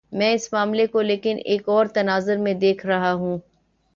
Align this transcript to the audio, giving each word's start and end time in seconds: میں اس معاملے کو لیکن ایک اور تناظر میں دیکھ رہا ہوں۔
میں 0.11 0.33
اس 0.33 0.53
معاملے 0.53 0.87
کو 0.87 1.01
لیکن 1.01 1.37
ایک 1.45 1.69
اور 1.69 1.85
تناظر 1.85 2.37
میں 2.37 2.53
دیکھ 2.53 2.85
رہا 2.85 3.13
ہوں۔ 3.13 3.37